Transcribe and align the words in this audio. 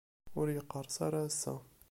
Ur 0.39 0.47
yeqqerṣ 0.55 0.95
ara 1.05 1.19
ass-a. 1.27 1.55